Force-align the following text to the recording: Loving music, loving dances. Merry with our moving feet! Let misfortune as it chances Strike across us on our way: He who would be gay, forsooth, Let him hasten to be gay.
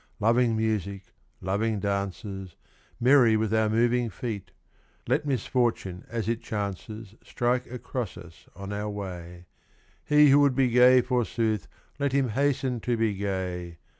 Loving 0.19 0.57
music, 0.57 1.13
loving 1.41 1.79
dances. 1.79 2.55
Merry 2.99 3.37
with 3.37 3.53
our 3.53 3.69
moving 3.69 4.09
feet! 4.09 4.49
Let 5.07 5.27
misfortune 5.27 6.05
as 6.09 6.27
it 6.27 6.41
chances 6.41 7.13
Strike 7.23 7.69
across 7.69 8.17
us 8.17 8.47
on 8.55 8.73
our 8.73 8.89
way: 8.89 9.45
He 10.03 10.31
who 10.31 10.39
would 10.39 10.55
be 10.55 10.69
gay, 10.69 11.01
forsooth, 11.01 11.67
Let 11.99 12.13
him 12.13 12.29
hasten 12.29 12.79
to 12.79 12.97
be 12.97 13.13
gay. 13.13 13.77